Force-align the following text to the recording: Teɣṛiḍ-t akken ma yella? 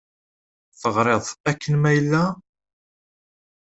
Teɣṛiḍ-t 0.79 1.31
akken 1.49 1.73
ma 1.79 1.91
yella? 1.95 2.23